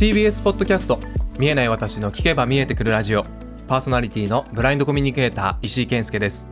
[0.00, 0.98] TBS ポッドキャスト
[1.38, 3.24] 見えない私の聞けば見えてくるラジオ。
[3.68, 6.48] パーソナリティのブラインドコミュニケーター石井健介です、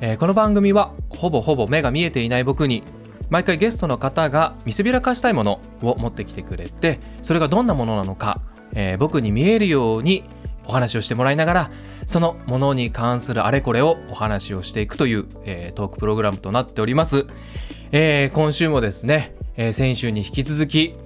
[0.00, 2.82] えーこの番組はほぼほぼ目が見えていない僕に
[3.30, 8.40] 毎回ゲストの方が見せびらかしたいものを持ってきてくれてそれがどんなものなのか、
[8.72, 10.24] えー僕に見えるように
[10.66, 11.70] お話をしてもらいながら
[12.06, 17.28] そのものに関するあれこれをお話をしていくという、えートークプログラムとなっております、
[17.92, 20.96] えー今週もですね、えー先週に引き続き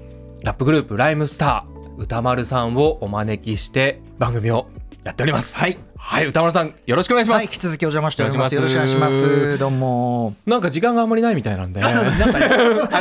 [0.43, 4.69] ラップグループライムスター歌丸さんをお招きして番組を
[5.03, 8.55] やっておりますはい、はい、歌丸さんよろしくお願いしまはい、引きす、続きお邪魔しております。
[8.55, 9.59] よろしくお願いしします。
[9.59, 10.35] どうも。
[10.47, 11.93] なんか時間があんまりないみたいなんで あ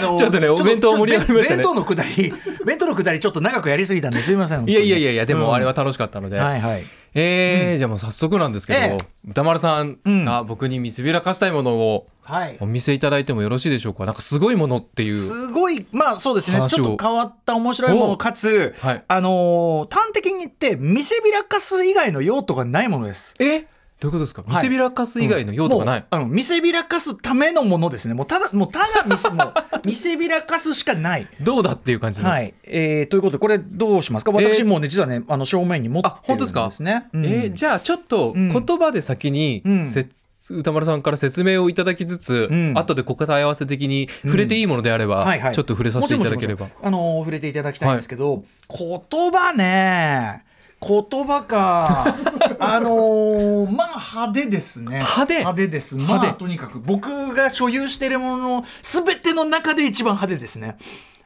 [0.01, 2.33] のちょっとねお弁当盛り上がりましたね弁当のくだり、
[2.65, 4.67] 弁当のくだりちょっと長くやりすぎたんですいません。
[4.67, 6.85] いやいやいやいやでもあれはは、楽しかったので、はいはい。
[7.19, 8.97] えーじゃあもう早速なんですけど、ええ。
[9.27, 12.57] 歌丸さんが僕に見せびらかしたいものをはい。
[12.59, 12.65] お。
[12.67, 14.05] 見せいただいてもよろしいでしょうか？
[14.05, 15.13] なんかすごいものっていう。
[15.13, 19.03] すごい、まあそうですね、ちょっと変わった面白いものかつ、はい。
[19.07, 23.33] あのー端的に言って、見せびらかす以外の用途がないものです。
[23.39, 23.65] え？
[23.99, 24.43] どういうことですか？
[24.45, 24.49] い。
[24.49, 28.13] 見せびらかす以外の用途がない、もうあの見せびらかすためのものですね。
[28.13, 29.53] もうただ、もうただ 見せ、もう
[29.85, 31.27] 見せびらかすしかない。
[31.41, 34.31] どうだっていう感じの、はい、えーということでこれどうしますか？
[34.31, 36.65] 私もうね実はねあの正面に持ってるあ本当ですか？
[36.67, 37.05] んですね。
[37.13, 37.25] うん。
[37.25, 38.49] えーじゃあちょっとうん。
[38.49, 39.87] 言葉で先にうん。
[39.87, 42.73] せつ歌丸さんから説明をいただきつつ、うん。
[42.77, 45.53] 後で答え合わせ的に触れていいものであれば、はいはい。
[45.55, 46.67] ちょっと触れさせていただければ。
[46.83, 50.43] あの触れていただきたいんですけど、言葉ね
[50.81, 52.15] 言葉か。
[52.59, 54.97] あのーまあ派手ですね。
[54.99, 55.33] 派手。
[55.39, 55.97] 派手です。
[55.97, 56.79] まあとにかく。
[56.79, 60.77] 僕が所有しているものの全ての中で一番派手ですね。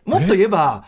[0.05, 0.85] もっと言えば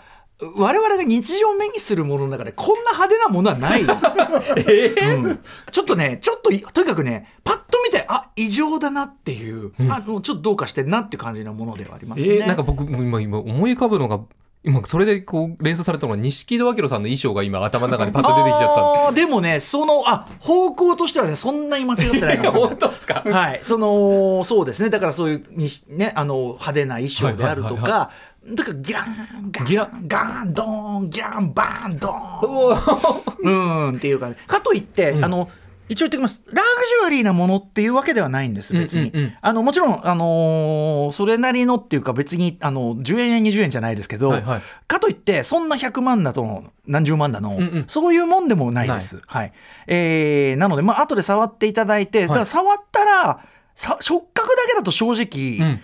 [0.56, 5.40] 我々が日常目にするものの中でこんな派手なものはない、 うん。
[5.72, 14.20] ちょっとねちょっといとにかくねパッと見てあ異常だなっていう、あもうちょっとどうかしてんなっていう感じのものではありますね、えーなんか僕今今思い浮かぶのが
[14.66, 22.68] 今それでこう連想されたのが錦戸明さんの衣装が今頭の中にパッと出てきちゃったあーでもねそのあ方向としてはねそんなに間違ってないかも。
[22.68, 23.24] 本当ですか？
[23.26, 24.90] はい、そのそうですね。
[24.90, 28.12] だからそういうにしねあの派手な衣装であるとはいはいか
[28.56, 33.24] だからギランガンギラガンドーンギランバーンドーン。
[33.40, 35.26] うーんっていうか、かといって、うん。
[35.26, 35.50] あの
[35.90, 36.44] 一応言っておきます。
[36.48, 39.26] ラグジュアリーなものっていうわけではないんです別に、うんうん。
[39.26, 44.62] うんあのもちろん、あのーそれなりのっていうか別にあの10円や20円じゃないですけど、はいはい。
[44.88, 47.86] かといってそんな100万だと何十万だの、んうん。
[47.88, 49.22] そういうもんでもないです。
[49.26, 49.54] はい。
[49.88, 53.46] えーなので、まあ後で触っていただいて、だから触ったら
[53.76, 55.82] さ触覚だけだと正直、うん。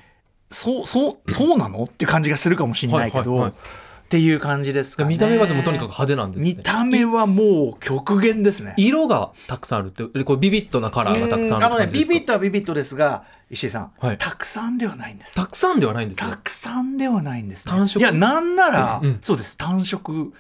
[0.51, 1.83] そうそうそうなの？
[1.83, 3.59] っていう感じがするかもしれないけど、はいはいはい
[4.09, 5.09] っていう感じですかね。
[5.09, 6.56] 見た目はでもとにかく派手なんですね。
[6.58, 8.74] 見た目はもう極限ですね。
[8.75, 14.18] 色がたくさんあるってこれビビッドなカラーがたくさんああのねビビットはビビットですが石井さん、はい。
[14.18, 15.36] たくさんではないんです。
[15.36, 16.31] たくさんではないんですね。
[16.31, 18.00] たくさんではないんです、ね、単色？
[18.00, 19.20] いやなんなら、うんうん。
[19.22, 19.56] そうです。
[19.58, 20.34] 単色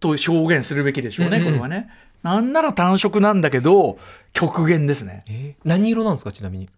[0.00, 1.52] と表現するべきでしょうね、うんうん。
[1.52, 1.90] これはね。
[2.22, 3.98] なんなら単色なんだけど
[4.32, 5.24] 極限ですね。
[5.28, 6.70] えー何色なんですかちなみに？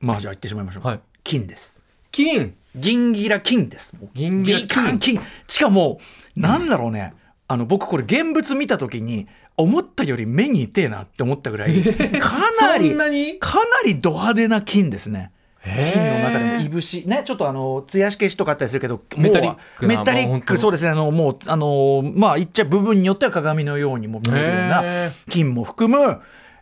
[0.00, 1.00] まあじゃあ言ってしまいましょう、はい。
[1.24, 1.80] 金です。
[2.10, 3.96] 金銀ギラ金です。
[4.14, 6.00] 銀ギラ金金金しかも
[6.36, 7.14] なんだろうね。
[7.46, 15.32] あの僕これ現物見た時に思ったより目に痛えなって思ったぐらいかなりかなりド派手な金ですね。
[15.64, 17.04] 金の中でもいぶし。
[17.06, 20.90] ねちょっとあの艶消しとかあったりするけどメタリックなメタリックそうですね。
[20.90, 26.20] あのもうあのまあ言っちゃう部分によっては鏡のようにも見えるようなへ金も含む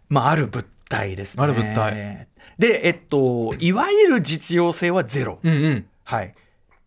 [0.09, 1.45] まあある物体ですね。
[1.45, 2.29] ある物体。
[2.59, 5.41] でえっといわゆる実用性はゼロ。
[5.43, 6.33] うんうんはい。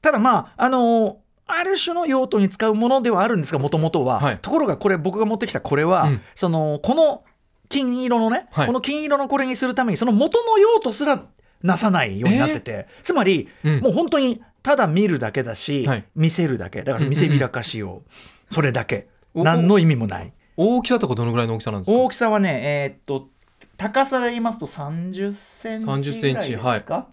[0.01, 4.39] ただまああのある種の用途に使うものではあるんですがもともとは、はい。
[4.39, 6.21] ところがこれ僕が持ってきたこれは、うん。
[6.33, 7.23] そのこの
[7.69, 8.67] 金色のね、はい。
[8.67, 11.23] この金色のこれにするためにその元の用途すら
[11.61, 13.79] なさないようになってて、つまり、うん。
[13.81, 16.05] もう本当にただ見るだけだし、はい。
[16.15, 16.83] 見せるだけ。
[16.83, 18.03] だから見せびらかしを、
[18.49, 19.07] それだけ。
[19.33, 20.33] お何の意味もない。
[20.57, 21.97] 大きさとかどのぐらいの大きさなんですか？
[21.97, 23.29] 大きさはねえーっと
[23.77, 27.07] 高さで言いますと30センチ30センチぐらいですか、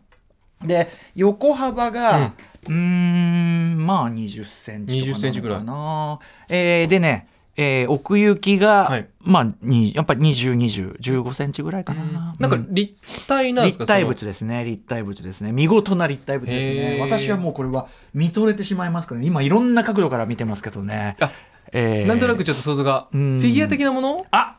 [0.65, 2.33] で横幅が
[2.67, 5.59] うーんまあ20センチとか20センチぐらい。
[5.59, 9.09] なのかなえーでねえー奥行きが、はい。
[9.21, 12.75] まあにやっぱり202015センチぐらいかな、なんかうん。
[12.75, 15.53] 立体なんですか立体物ですね立体物ですね。
[15.53, 16.99] 見事な立体物ですね。
[17.01, 19.27] 私はもうこれは見とれてしまいますからね。
[19.27, 21.17] 今いろんな角度から見てますけどね。
[21.21, 21.33] あ
[21.73, 22.07] えー。
[22.07, 23.09] なんとなくちょっと想像が。
[23.11, 23.39] フうん。
[23.39, 24.27] ィギュア的なもの？
[24.31, 24.59] あ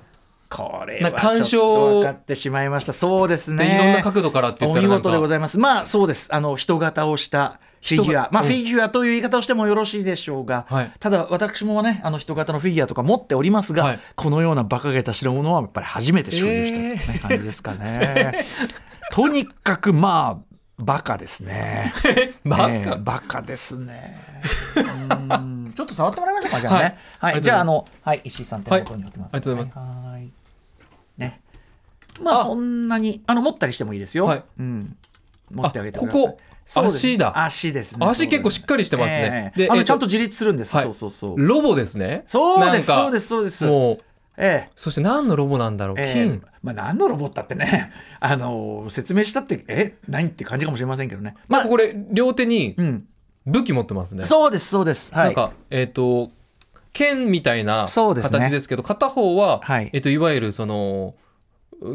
[0.50, 2.94] これはちょっと賞分かってしまいました。
[2.94, 5.60] そうですでねいろんな角度からって言ったお見らなんか事でございます。
[5.60, 6.34] まあそうです。
[6.34, 8.30] あの人型をしたフィギュア。
[8.32, 10.92] まあ、フィギュアという言い方をしてもよろしいでしょうが、はい。
[11.00, 14.00] ただ私もねあの人型のフィギュアとか持っておりますが、はい。
[14.16, 18.40] このような馬鹿げた代物はやっぱり初めて所有した、ねえ感じですかね。
[19.12, 21.94] とにかくまあバカですね。
[22.46, 24.20] バカええバカですね。
[24.78, 25.74] うん。
[25.76, 26.96] ちょっと触ってもらいましょうかじゃあね。
[27.20, 27.34] はい。
[27.34, 28.22] はい、じゃああのはい。
[28.24, 29.42] 石井さん手元に置きます、はい。
[29.42, 30.07] ありがとうございます
[32.22, 32.38] まああ。
[32.40, 34.44] そんなにあの持ったりしてもいいですよ、はい。
[34.60, 34.96] うん。
[35.52, 36.22] 持ってあげてください。
[36.22, 37.44] あここ足だ。
[37.44, 38.06] 足ですね。
[38.06, 39.54] 足結構しっかりしてますね。
[39.56, 40.84] でえっとええあのちゃんと自立するんです、はい。
[40.84, 41.48] そうそうそう。
[41.48, 42.24] ロボですね。
[42.28, 43.66] そうですそうですそうです。
[43.66, 43.98] もう
[44.36, 44.70] ええ。
[44.76, 45.96] そして何のロボなんだろう？
[45.98, 46.42] え金。
[46.44, 51.36] えまあ、何のロボットだってね、あの説明したってえ何って感じかもしれませんけどね。
[51.48, 53.08] まあ、これ両手にうん、
[53.46, 54.26] 武器持ってますね。
[54.26, 55.16] そうですそうです。
[55.16, 55.24] はい。
[55.26, 56.30] なんかえっと
[56.92, 58.40] 剣みたいなそうですね。
[58.40, 59.90] 形ですけど片方ははい。
[59.94, 61.16] えっといわゆるその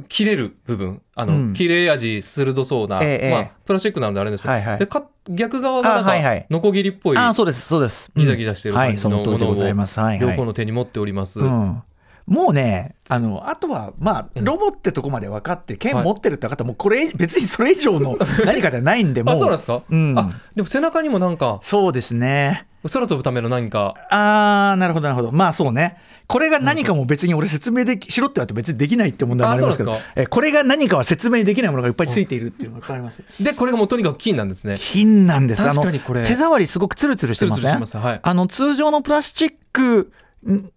[0.08, 8.10] 切れる部分あの、うん切れ味鋭そうな、ええまあ、プラスチックなのであれですけど、はいはいでか逆側がなんあはいはいかノコギリっぽいあそうですそうです。
[8.16, 10.00] ギザギザしてるはい、感じのその通りでございます。
[10.00, 10.30] はい、はい。
[10.30, 11.82] 両方の手に持っております、うん
[12.26, 19.34] もうね、あの、あとは、まあ、うんロボってとこまで分かって、剣はい持ってるって分かったら、もうこれ、別にそれ以上の 何かではないんで、もう。
[19.34, 22.66] あそうなんですか、うんあでも背中にもなんかそうですね。
[22.92, 25.32] 空飛ぶための何かあー、なるほど、なるほど。
[25.32, 25.96] まあそうね。
[26.32, 33.44] これが何かも別に俺説明できしろって言われて別にできないって問題もありますけどえこれが何かは説明できないものがいっぱいついているっていうのがいっぱいあります。
[33.44, 35.62] でこれがもうとにかく金なんですね金なんです。
[35.62, 40.10] 確かにこれ手触りすごくツルツルしてますはいあの通常のプラスチック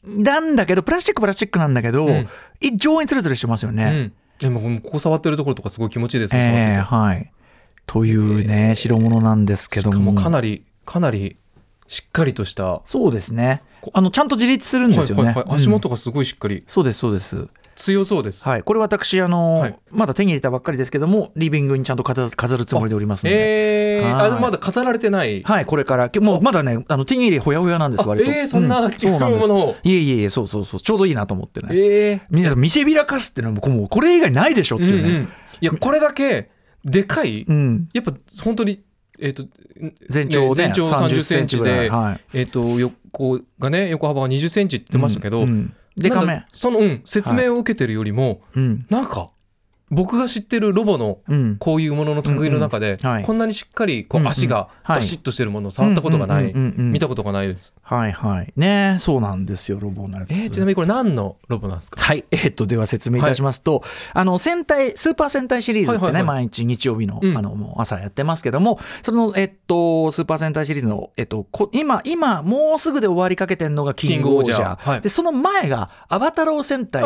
[0.04, 2.28] なんだけどプラスチックプラスチックなんだけど、うん
[2.60, 3.86] 非常にツルツルしてますようね。
[3.86, 7.32] んでもここ触ってるところとかすごい気持ちいいですね、えーはい。
[7.86, 9.98] というね、代物なんですけども。
[9.98, 11.38] しかもかなりかなり
[11.88, 13.62] しっかりとしたそうですね。
[13.94, 15.26] あのちゃんと自立するんですよね。
[15.26, 15.72] はいはいはい、足うん。
[15.74, 16.64] 元がすごいしっかり。
[16.68, 17.48] そうですそうです。
[17.76, 19.80] 強そうです、はい、これ私あの、はい。
[19.92, 24.28] まだ手に入れたばっかりですけどもリビングにちゃんと飾飾るつもりでおりますので、えー、はい。
[24.28, 25.66] あでもまだ飾られてない、はい。
[25.66, 28.32] これからけもうまだねあの手に入れほやほやなんですあ割と。
[28.32, 29.48] えーそんなうそうなんです。
[29.48, 30.80] ものをいえいえいえそうそうそう。
[30.80, 32.22] ちょうどいいなと思ってね、えー。
[32.30, 35.24] 皆さん見せびらかすっていうのはもうこれ以外ないでしょっていうね、うんうん。
[35.62, 36.50] いやこれだけ
[36.86, 37.90] でかい、うん。
[37.94, 38.82] やっぱ本当に
[39.20, 39.46] えっ、と
[40.10, 42.38] 全長ね全長30センチで、はい。
[42.38, 45.46] えっ、と横がね横幅が20センチって言ってましたけど、
[45.98, 46.46] でかめ。
[46.52, 48.86] その、うん、説明を受けてるよりも、うん。
[48.90, 49.30] なんか
[49.92, 51.58] 僕が知ってるロボのうん。
[51.58, 54.98] こういうものの類の中で、こんなにしっかりこう足がはい。
[54.98, 57.76] バシッとしてるものを触ったことがない、見たことがないです。
[57.82, 58.54] はいはい。
[58.56, 60.32] ねそうなんですよロボのやつ。
[60.32, 62.02] えーちなみにこれ何のロボなんですか？
[62.02, 63.84] はい、えーっとでは説明いたしますと、
[64.14, 66.36] あの戦隊スーパー戦隊シリーズってね、はいはいはい。
[66.36, 67.38] 毎日日曜日の,、うん。
[67.38, 74.90] あのもう朝やってますけどもそのえっとスーパー戦隊シリーズのえっとこ今今もうすぐで終わりかけてるのがキングオージャー。
[74.90, 75.02] はい。
[75.02, 77.02] でその前がアバタロー戦隊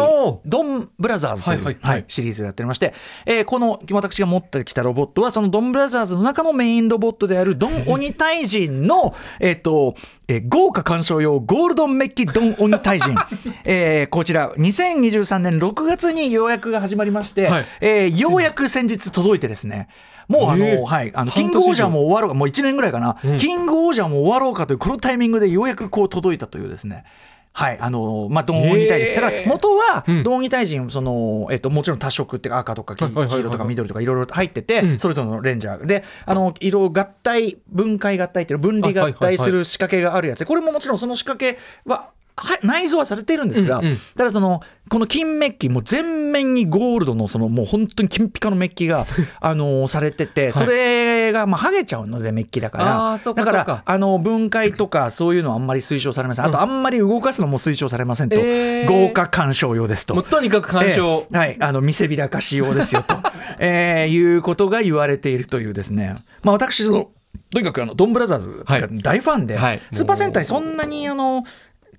[0.46, 2.06] ドンブラザーズという、はいはいはい。
[2.08, 2.94] シリーズをやっておりまして、
[3.26, 9.96] えーこの私が持ってきたロボットはそのドンブラザーズの中のメインロボットであるドン鬼退陣のえっと、
[10.28, 13.16] えー豪華鑑賞用ゴールドンメッキドン鬼退陣、
[13.66, 17.66] えーこちら2023年6月に予約が始まりまして、はい。
[17.82, 19.88] えーようやく先日届いてですね。
[20.30, 23.38] もうあの、えーはい、あのキングオージャーも終わろうか、もう1年ぐらいかな、うん。
[23.38, 27.04] キングオージャーも終わろうかという、このタイミングでようやくこう届いたというですね。
[27.52, 29.16] はい、あのまあ、ドン鬼退陣、へー。
[29.16, 30.24] だから元はうん。
[30.24, 35.00] ドン鬼退陣、そのえっと、もちろん多色って赤とか黄色とか緑とかいろいろ入ってて、うん。
[35.00, 35.86] それぞれのレンジャー。
[35.86, 40.40] であの色合体分解合体っていうの分離合体する仕掛けがあるやつ。
[40.40, 42.19] でこれももちろんその仕掛けははい
[42.64, 43.98] 内蔵はされているんですが、うんうん。
[44.16, 49.06] ただそのこの金メッキもう全面にゴールドのそのもう本当に金ピカのメッキが
[49.40, 56.46] あのされててそれがまあ剥げちゃうのでメッキだからあーそうかだからあの分解とかそういうのはあんまり推奨されません。
[56.46, 58.88] あとあんまり動かすのも推奨されませんと、えー。
[58.88, 60.16] 豪華鑑賞用ですと。
[60.16, 60.24] もう。
[60.24, 61.38] とにかく鑑賞、ええ。
[61.38, 63.18] はい、あの見せびらかし用ですよと、
[63.60, 67.10] えーいうことが言われているというですね、まあ、私その
[67.52, 69.82] とにかくあのドンブラザーズが大ファンで、はい。
[69.92, 71.44] スーパー戦隊そんなにあの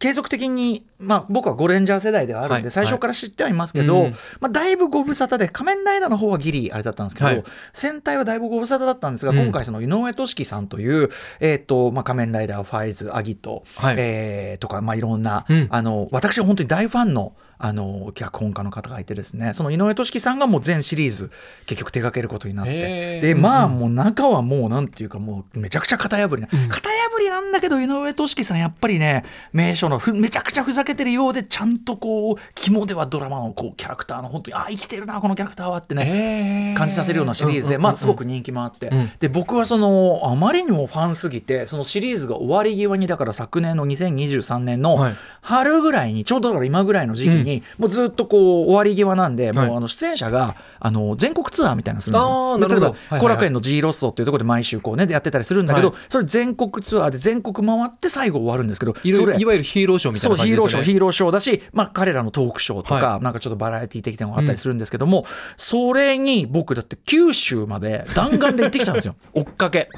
[0.00, 2.70] 継続的に、まあ、僕はゴレンジャー世代ではあるんで、はい。
[2.70, 4.14] 最初から知ってはいますけど、うん。
[4.40, 7.44] まあ、だいぶご無沙汰で仮面ライダーの方はギリあれだったんですけど、はい。
[7.74, 9.38] 戦隊はだいぶご無沙汰だったんですが、うん。
[9.38, 13.96] 今回その井上俊樹さんという、えーとまあ、仮面ライダーファイズアギト、はい。
[13.98, 15.68] えーとか、まあ、いろんな、うん。
[15.70, 21.30] あの私は本当に大ファンのあの脚本家の方がいてですねその井上俊樹さんがもう全シリーズ
[21.66, 23.20] 結局手掛けることになって。
[23.20, 23.78] でまあうん。
[23.78, 26.68] もう中はもうなんていうかもうめちゃくちゃ型破りな、うん。
[26.68, 36.76] 型破りなんだけど井上俊樹さんやっぱりね名所のふめちゃくちゃふざけてるようでちゃんとこう肝ではドラマのこうキャラクターの本当にあ生きてるなこのキャラクターはってね、えー。
[36.76, 39.10] 感じさせるようなシリーズで、まあ、すごく人気もあって、うん。
[39.20, 45.14] で僕はそのあまりにもファンすぎてそのシリーズが終わり際にだから昨年の2023年のはい
[45.50, 49.68] 春ぐらいにちょうどだから今ぐらいの時期に、もうずっとこう終わり際なんで、はい。
[49.68, 52.56] もうあの出演者があの全国ツアーみたいなのするんですあよ。
[52.56, 52.86] ーなるほど。
[52.86, 55.98] 例えば後楽園の G ロッソっていうところで毎週こうねでやってたりするんだけど、はい。
[56.08, 60.60] それ全国ツアーで全国回って最後終わるんですけどいわゆるヒーローショーみたいそうな感じですよね。
[60.60, 65.26] ヒーローショーヒーローショーだし、まあ、彼らのトークショーとか、はなんかちょっとバラエティー的なのがあったりするんですけども、
[65.56, 69.16] それに僕だって九州まで弾丸で行ってきたんですよ。
[69.34, 69.88] 追っかけ。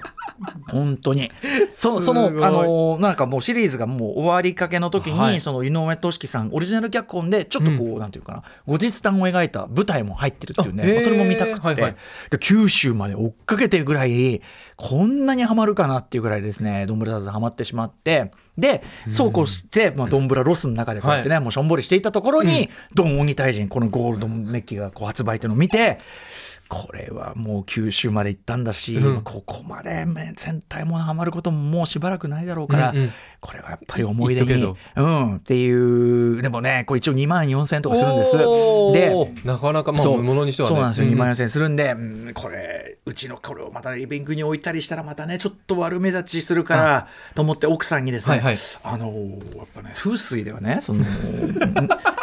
[0.71, 1.31] 本当に。
[1.69, 11.97] そすそのあのなんかもうシリーズがもう終わりかけの時に、はいその井上俊樹さんオリジナル脚本でちょっとこう、なんていうかな後日談を描いた舞台も入ってるっていうね、それも見たくて、はいはい。
[12.31, 14.41] で九州まで追っかけてるぐらい
[14.77, 26.01] こんなにハマるかなっていうぐらいですねドンブラザーズハマってしまってでそうこうして、まあ、ドンブラロスの中でこうやってね、もうしょんぼりしていたところに、ドン鬼退陣このゴールドメッキがこう発売っていうのを見て
[26.73, 29.21] これはもう九州まで行ったんだし、うん。
[29.21, 33.13] ここまでめ全体もハマることももうしばらくないだろうから、うんうん。
[33.41, 38.39] これはやっぱり思い出にうん、っていうでもねこれ一応2万4000円とかするんです。
[38.39, 40.23] でなかなかまあそう。
[40.23, 40.75] ものにしてはね。
[40.75, 48.57] そうなんですよ、う2万4000円するんで、うんこれうちのこれをまたリビングに置いたりしたらまたねちょっと悪目立ちするからと思って奥さんにですね、はいはい。
[48.83, 51.05] あのーやっぱね風水ではねその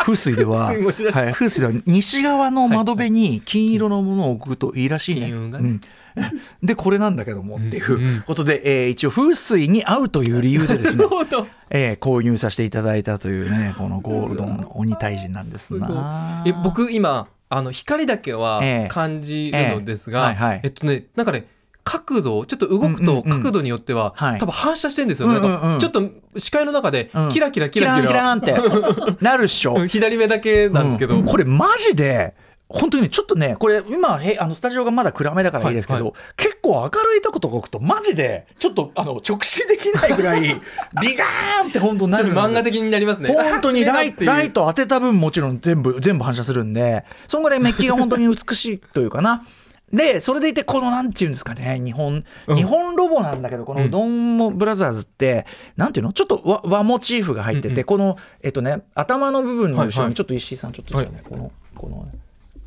[0.09, 5.31] 風水では はい、風水では西側の窓辺に金色のものを置くといいらしいね。
[5.31, 5.81] うん。
[6.63, 11.05] でこれなんだけどもっていうことで、えー一応風水に合うという理由でですね
[11.69, 16.43] えー購入させていただいたというねこのゴールドン鬼退治なんですな。
[16.45, 18.87] え僕今あの光だけはええ。
[18.89, 21.45] 感じるのですが、えっとねなんかね
[21.89, 23.23] 角度ちょっと動くうんうんうん。
[23.23, 24.39] と角度によっては、はい。
[24.39, 26.03] 多分反射してるんですよね、うんかちょっと
[26.37, 27.29] 視界の中でうん。
[27.29, 27.95] キラキラキキラ。
[27.95, 28.55] キラ,、キランって。
[29.21, 29.87] なるっしょ。
[29.87, 31.25] 左目だけなんですけど、うん。
[31.25, 32.35] これマジで
[32.67, 35.71] 本当にねちょっとねこれ今へあのスタジオがまだ暗めだからい。
[35.71, 36.13] いですけど、はい。
[36.37, 40.41] 結構明るいとことか置くとマジでちょっとあの直視できないぐらい
[41.01, 43.29] ビガーンって本当になる漫画的になりますね。
[43.29, 49.43] 本当に ライライト当てた分もちろん全部全部反射するんでそんぐらいメッキが本当に美しいというかな。
[49.91, 52.55] でそれでいてこのなんていうんですかね日本、うん。
[52.55, 55.45] 日本ロボなんだけどこのドンモブラザーズって、
[55.77, 56.13] なんていうの？
[56.13, 57.83] ちょっと和和モチーフが入ってて、うんうん。
[57.85, 60.13] このえっとね頭の部分の後ろに、はいはい。
[60.13, 62.11] ちょっと石井さんちょっとじゃあね、このこのね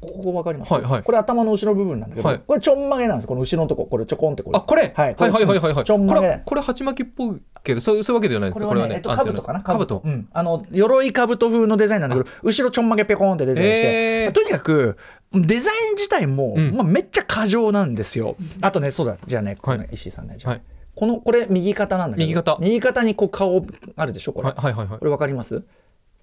[0.01, 1.03] ここわかります、はいはい。
[1.05, 2.41] これ頭の後ろ部分なんだけど、はい。
[2.41, 4.59] これちょんまげなんですこの後ろのとここれちょこんってこれ。
[4.59, 5.75] あこれ、はいはいはいはいはい。
[5.75, 6.21] はいちょんまげ。
[6.21, 8.67] これこれ鉢巻きっぽいけどそうそういうわけではないですか？
[8.67, 9.61] これはね、えっと、あ兜かな？
[9.61, 10.03] 兜。
[10.05, 10.29] うん。
[10.33, 14.25] あの、鎧兜風のデザインなんだけど、後ろちょんまげペコーンって出てたりして、へー。
[14.25, 14.97] まあとにかく、
[15.35, 16.75] デザイン自体も、うん。
[16.75, 18.37] まあ、めっちゃ過剰なんですよ。
[18.61, 19.57] あとね、そうだ、じゃあね、
[19.93, 20.53] 石井さんね、じゃあ。
[20.53, 20.63] はい。
[20.95, 22.57] この、これ右肩なんだけど、右肩。
[22.61, 23.65] 右肩にこう顔
[23.97, 24.49] あるでしょ、これ。
[24.49, 24.99] はいはいはいはい。
[24.99, 25.63] これわかります？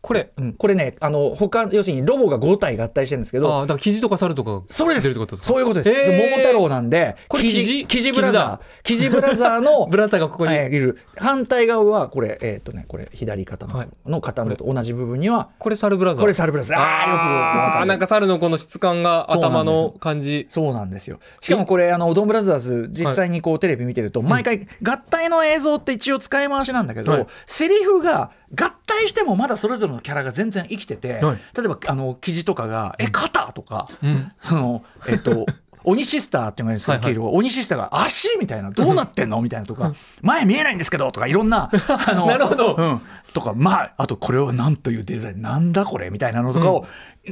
[0.01, 0.31] これ。
[0.37, 0.53] うん。
[0.53, 5.13] これね、あの、他、要するにロボが5体合体してるんですけど、ああだから生地とか猿とかそうです。
[5.13, 6.11] そういうことです。
[6.11, 7.87] 桃太郎なんで、これ生地、生地？
[7.87, 10.97] 生地ブラザー、生地ブラザーの ブラザーがここに、はいいる。
[11.17, 13.89] 反対側はこれえっ、とねこれ左肩の,、はい。
[14.05, 16.21] の肩のと同じ部分にはこれサルブラザー。
[16.21, 16.77] これサルブラザー。
[16.79, 17.79] あーよくわかる。
[17.79, 20.45] あーなんか猿のこの質感が頭の感じ。
[20.49, 21.19] そうなんですよ。
[21.41, 27.27] しかもこれあのドンブラザーズ実際にこうテレビ見てると毎回合体の映像って一応使い回しなんだけど、はい。
[27.45, 31.39] セリフが合体してもまだそれぞれのキャラが全然生きてて、はい。
[31.55, 34.31] 例えばあの記事とかが「え肩?」とか、うん。
[34.39, 35.45] そのえっと
[35.83, 37.37] 鬼シスターっていうのがいるんですけど、はいはい。
[37.37, 41.69] 鬼シスターが足みたいなどうなってんのみたいなとか前見えないんですけどとかいろんな
[42.07, 42.75] あの なるほど。
[42.75, 43.01] うん、
[43.33, 46.85] とかまああとこれは何というデザインなんだこれみたいなのとかを、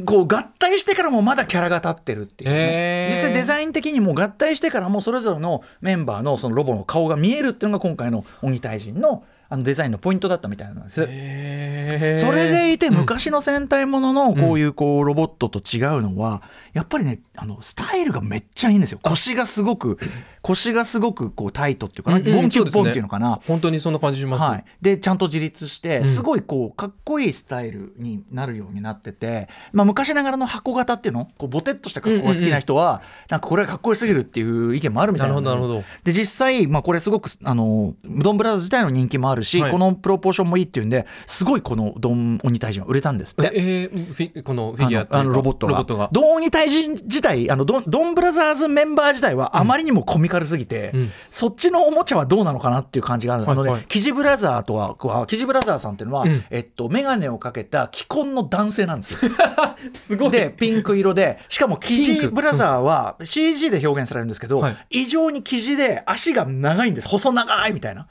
[0.05, 3.15] こう合体してからもまだキャラが立ってるっていう、へね、ー。
[3.15, 12.21] 実際デザイン的にも合体してからもそれぞれのメンバーのそのロボの顔が見えるっていうのが今回の鬼退陣のあのデザインのポイントだったみたいなんです。
[12.21, 16.41] それでいてうん昔の戦隊もののこういうこうロボットと違うのは
[16.77, 18.99] やっぱりねあのスタイルがめっちゃいいんですよ。
[19.01, 19.97] 腰がすごく
[20.43, 22.17] 腰がすごくこうタイトっていうかな。
[22.17, 23.39] うんうんボンキュッボンっていうのかな。
[23.47, 26.05] 本当にそんな感じします、はい、でちゃんと自立してん。
[26.05, 31.27] すごいこうかっこいいスタイルになるようになってて、まあ、昔ながらの箱型っていうの？
[31.37, 35.33] こうボテッとした格好が好きな人は、なんかこれはかっこよすぎるっていう意見もあるみたいな。
[35.33, 36.03] のなるほどなるほど。
[36.03, 39.71] で実際、まあ、これすごくあのドンブラザーズ自体の人気もあるし、はい。
[39.71, 43.51] このプロポーションもいいっていうんですごいこのドン鬼退治は売れたんですって。
[43.53, 45.73] えーこのフィギュアあのあのロボットが。
[45.73, 46.09] ロボットが。
[46.11, 51.11] ドン鬼退治自体あのドンドンブラザーズメンバー自体はあまりにもコミカルすぎて、うん。
[51.29, 53.85] そっちのおもちゃはどうなのかなっていう感じがある、あのね。
[53.87, 56.43] キジブラザーとはキジブラザーさんっていうのは、うん。
[56.49, 59.19] えっと、眼鏡をかけた既婚の男性なんですよ。
[59.93, 60.31] すごい。
[60.31, 64.77] でピンク色でしかもキジブラザーは CG で表現されるんですけど、はい。
[64.89, 67.07] 異常にキジで足が長いんです。
[67.07, 68.07] 細長いみたいな。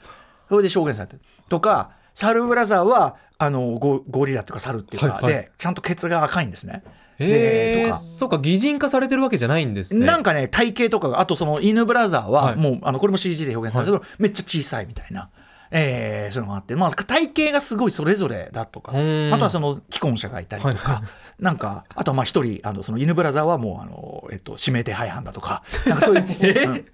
[0.49, 1.21] それで表現されてる。
[1.49, 5.33] とかサルブラザーはあのゴゴリラとかサルっていうか、はいはい。
[5.33, 6.83] でちゃんとケツが赤いんですね。
[7.19, 7.97] えー、でとか。
[7.97, 10.05] そうか擬人化されてるわけじゃないんですね。
[10.05, 12.55] なんかね体型とかがあとその犬ブラザーは、はい。
[12.55, 15.29] もうあのこれも CG で表現されてるけど、めっちゃ小さいみたいな。
[15.69, 19.33] えー、そういうのがあって、まあ、体型がすごいそれぞれだとかうん。
[19.33, 21.03] あとはその既婚者がいたりとか、はい
[21.39, 26.23] なんかあとはまあ一人あのその犬ブラザーはもうあの、えっと、指名手配犯だとかなんかそういう、
[26.69, 26.85] うん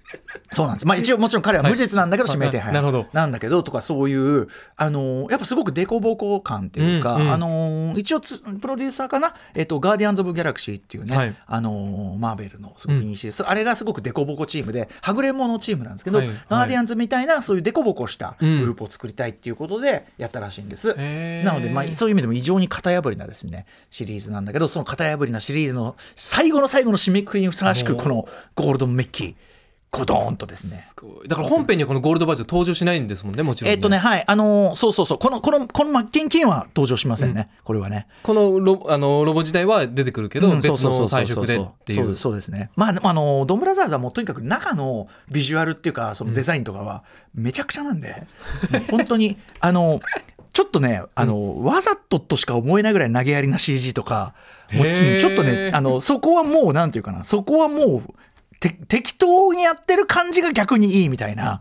[0.50, 0.86] そうなんです。
[0.86, 2.36] まあ一応もちろん彼は無実なんだけどはい。
[2.36, 3.06] 指名手配ななるほど。
[3.12, 11.36] なんだけどとかそういう、あのーやっぱすごくデコボコ感っていうか、うんうんあのー一応つプロデューサーかな、えっと、ガーディアンズ・オブ・ギャラクシーっていうね、はい。
[11.46, 16.28] あのーマーベルのすごくいいシリーズ、あれがすごくデコボコチームで、はぐれ者チームなんですけど、はい。
[16.28, 16.36] はい。
[16.48, 18.60] ガーディアンズみたいなそういうデコボコしたグうん。
[18.66, 20.88] ループを作りたいっていうことでやったらしいんです。
[21.44, 28.02] なので、まあ、そういう意味でも異常に型破りなですね、シリーズなんだけど、その型破りなシリーズの最後の最後の締めくくりにふさわしく、あのー。
[28.02, 29.34] このゴールドメッキー、
[29.94, 30.76] ゴドーンとですね。
[30.76, 31.28] すごい。
[31.28, 38.08] だから本編にはこのゴールドバージョン登場しないんですもんねもちろん、えっとね、はい、あのーそうそうそう、この、この、このマッケンキンは登場しませんね、これはね。
[38.22, 40.60] このロあのロボ自体は出てくるけど、うん。
[40.60, 42.02] 別の彩色でっていう。
[42.02, 42.70] そうですそうですね。
[42.76, 48.26] まあ、あの、ドンブラザーズはもうとにかく中のビジュアルっていうか、そのデザインとかは、めちゃくちゃなんで、
[48.70, 50.00] もう本当に、あの、
[50.54, 54.34] ちょっとね、あの、わざととしか思えないぐらい投げやりな CG とか、
[54.72, 54.86] もう
[55.18, 58.14] ちょっとね、あの、そこはもう、なんていうかな、そこはもう、て
[58.70, 61.60] 適当にやってる感じが逆にいいみたいな。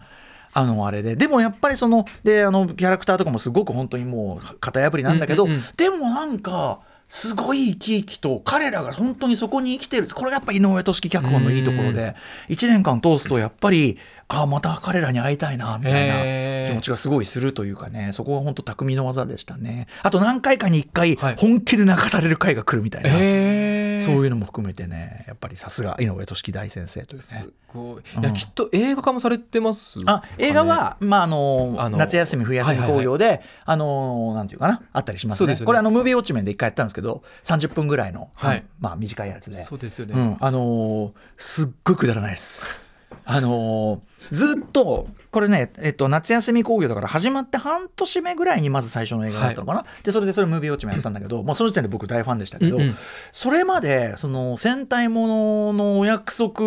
[0.55, 1.15] あのあれで。
[1.15, 5.63] でもやっぱりそのであのキャラクターとかもすごく本当にもう型破りなんだけど、うんうんうん。
[5.75, 10.07] でもなんかすごい生き生きと彼らが本当にそこに生きてる。
[10.07, 12.15] これがやっぱ井上俊樹脚本のいいところで。
[12.49, 13.97] 1年間通すとやっぱり
[14.33, 19.87] ああまた彼らに会いたいなみたいな気持ちがすごいするというかねそこが本当匠の技でしたね。
[20.01, 21.35] あと何回かに1回はい。
[21.37, 24.05] 本気で泣かされる回が来るみたいな、へー。
[24.05, 27.23] そういうのも含めてねやっぱりさすが井上俊樹大先生というね。
[27.23, 28.03] すごい。
[28.15, 28.23] うん。
[28.23, 29.99] いや、きっと映画化もされてます？
[30.05, 33.05] あ映画は、まああのあの夏休み冬休みはいはいはい。
[33.05, 35.53] 興行で、あのなんていうかなあったりしますね。
[35.53, 35.65] ね。
[35.65, 38.65] これあのムービーウォッチメンで一回やったんですけど30分ぐらいの、はい。
[38.79, 39.57] まあ短いやつで。
[39.57, 40.13] そうですよね。
[40.15, 42.82] うん、あのーすっごいくだらないです。
[43.25, 52.95] あのーずっとこれね、えっと、夏休み興行だから始まって半年目ぐらいにまず最初の映画だったのかな、でそれでそれムービーウォッチもやったんだけど、もうその時点で僕大ファンでしたけど、うんうん。
[53.31, 56.61] それまでその戦隊もののお約束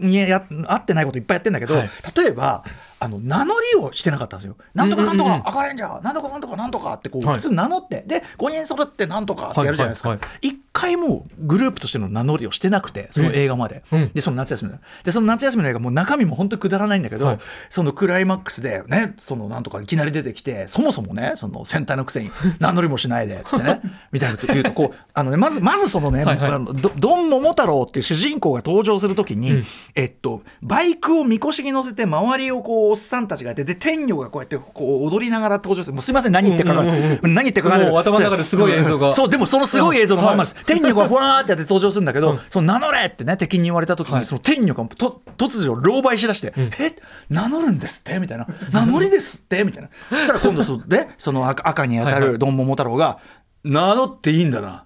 [0.00, 1.90] にや合ってないこといっぱいやってんだけど、はい。
[2.16, 2.64] 例えば
[2.98, 4.56] あの名乗りをしてなかったんですよ。
[4.74, 7.36] なんとかなんとか赤レンジャーなんとかなんとかなんとかってこうはい。
[7.36, 10.10] 普通名乗って、で5人揃ってなんとかってやるじゃないですか。
[10.10, 14.10] はいはい回もグループとしての名乗りをしてなくてその映画まで、うん。
[14.12, 14.78] でその夏休みの。
[15.04, 17.38] でその夏休みの映画もう中身も本当にくだらないんだけど、はい。
[17.68, 22.30] そのクライマックスでねそのなんとかいきなり出てきてそもそもねその戦隊のくせに
[22.60, 23.80] 名乗りもしないでっつってね
[24.12, 26.80] みたいなこと言うとこうあのねまずまずそのねはいはい。
[26.80, 29.64] どドン・モモ太郎っていう主人公が登場するときに、うん。
[29.94, 35.94] えっとバイクをみこしに乗せて周りをこうおっさんたちがいてで天女がこうやってこう踊りながら登場する。
[35.94, 37.90] もうすいません何言ってるか分かんない、うんうんうん何言ってるか分かんない。
[37.90, 39.12] もう頭の中ですごい映像が。
[39.12, 42.40] そうでもそのすごい映像のまんまです、天女がふわーってやって登場するんだけど、うん。
[42.48, 44.24] その名乗れってね敵に言われた時に、はい。
[44.24, 46.96] その天女がと突如狼狽しだして「え？
[47.28, 49.88] 名乗るんですって?」みたいな「名乗りですって?」みたいな。
[50.10, 53.18] そしたら今度そのでその赤赤に当たるドンモモ太郎が
[53.64, 54.84] 「名乗っていいんだな」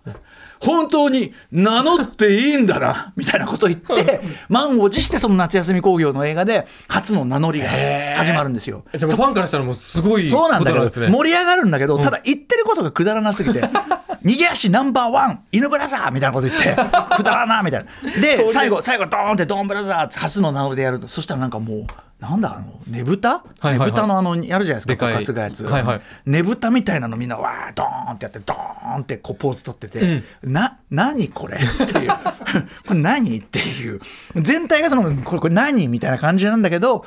[0.61, 7.69] 本当に名乗っていいんだなみたいなことを言って満を持してその夏休み興行の映画で初の名乗りが
[8.17, 8.83] 始まるんですよ。
[8.97, 10.89] じゃあファンからしたらもうすごいそうなんだけど。
[10.89, 13.63] 盛り上がるんだけど、ただ言ってることがくだらなすぎて、
[14.25, 16.75] 逃げ足ナンバーワン、犬ブラザーみたいなこと言って、
[17.17, 18.21] くだらなみたいな。
[18.21, 21.87] で、最後、最後、ドーンってドンブラザーって初の名乗りでやると、そしたらなんかもう、
[22.21, 25.67] なんだ、あの、ねぶた、ねぶたのあの、やるじゃないですか、やつ。
[25.67, 26.01] はいはい。
[26.25, 32.09] ねぶたみたいなのみんな、わー、ドーンってやって、ドーンってこうポーズ取ってて、な、何これっていう。
[32.89, 34.01] これ何っていう。
[34.37, 37.05] 全体がその、これ、これ何みたいな感じなんだけど、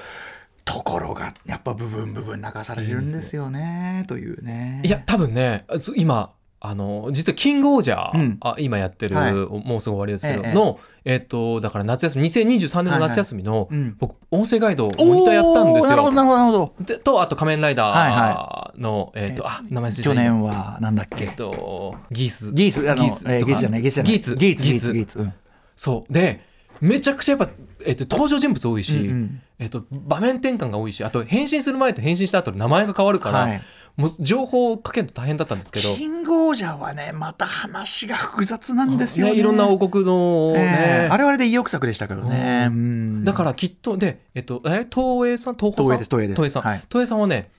[0.67, 4.81] ところがやっぱ部分部分泣かされるんですよねというね。
[4.83, 8.37] いや多分ね今あの実はキングオージャー、うん。
[8.41, 9.33] あ今やってる、はい。
[9.33, 10.53] もうすぐ終わりですけど、ええ。
[10.53, 13.95] のえっ、とだから夏休み2023年の夏休みの、うん。
[13.99, 15.89] 僕音声ガイドをモニターやったんですよ。
[15.91, 22.51] なるほどなるほどでとあと仮面ライダはーの、えっ、とあ名前去年はなんだっえっけとギース。
[22.53, 23.25] ギースギース。
[23.27, 24.11] ギースじゃないギースじゃない。
[24.13, 24.35] ギーツ。
[24.35, 24.93] ギーツギーツギーツ。
[24.93, 25.19] ギーツ。
[25.19, 25.33] うん。
[25.75, 26.13] そう。
[26.13, 26.41] で
[26.81, 27.51] めちゃくちゃやっぱ、
[27.87, 29.41] えっと登場人物多いし、うんうん。
[29.59, 33.61] えっと場面転換が多いしあと変身する前と変身した後で名前が変わるから、はい。
[33.95, 35.95] もう情報をかけると大変だったんですけど。
[35.95, 39.33] キングオージャーはねまた話が複雑なんですよね。
[39.33, 41.05] ね、いろんな王国の、ねえ。
[41.05, 42.67] えあれはあれで意欲作でしたけどね。
[42.69, 43.23] ううん。
[43.23, 45.55] だからきっとで、えっと、え東映さん？
[45.55, 45.97] 東宝さん？
[45.97, 46.83] 東映です東映さん、はい。
[46.89, 47.49] 東映さんはね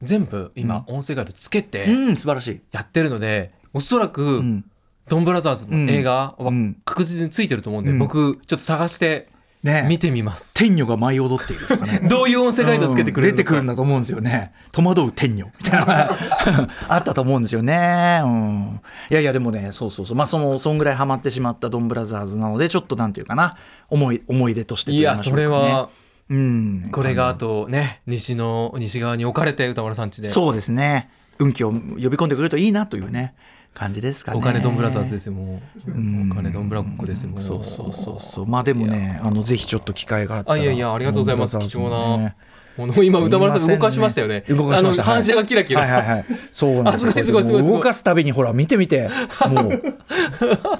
[0.00, 2.60] 全部今、音声ガイドつけてうん素晴らしい。
[2.70, 4.64] やってるので、おそらく、うん。
[5.08, 6.76] ドンブラザーズの映画はうん。
[6.84, 7.98] 確実についてると思うんで、うん。
[7.98, 9.28] 僕ちょっと探して
[9.62, 9.84] ね。
[9.88, 12.00] 見てみます、天女が舞い踊っているとかね。
[12.08, 14.52] どういう音声ガイドつけてくれるうん出てくるんだと思うんですよね。
[14.72, 15.46] 戸惑う天女。
[15.46, 16.16] みたいな。
[16.88, 20.16] あったと思うんですよね、うん、いやいやでもねそうそうそう。
[20.16, 23.56] まあそのそんぐらいハマってしまったドンブラザーズなのでちょっとなんていうかな。
[23.88, 25.68] 思い思い出としてといやそ言ましょうかね。
[25.68, 25.88] れは
[26.30, 26.88] うん。
[26.92, 30.30] これがあとね西の西側に置かれて歌丸さんちで。
[30.30, 31.10] そうですね。
[31.38, 33.34] 運気を呼び込んでくれるといいなというね
[33.74, 34.38] 感じですかね。
[34.38, 35.90] お金ドンブラザーズですよもう。
[35.90, 36.30] うん。
[36.30, 37.40] お金ドンブラごっこですよもう。
[37.40, 38.46] そうそうそうそう。
[38.46, 40.60] まあでもねあのぜひちょっと機会があったら。
[40.60, 41.58] あいやいやありがとうございます。
[41.58, 42.36] 貴重なね
[42.80, 44.44] もの今歌丸さん動かしましたよね。
[44.48, 45.02] 動かしました。
[45.04, 46.24] あの反射がキラキラ、はいはいはい。
[46.52, 46.98] そうなんです。
[46.98, 49.08] すごいすごいすごい動かすたびにほら見てみて。
[49.50, 49.68] も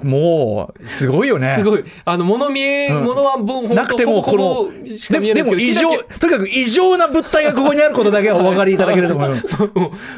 [0.01, 0.07] う。
[0.07, 1.55] もうすごいよね。
[1.57, 1.83] すごい。
[2.03, 3.03] あの物見え、うん。
[3.05, 9.67] 物はもうなくてもこのででも異常とにかく異常な物体がここにあることだけはお分かりいただけると思いますラ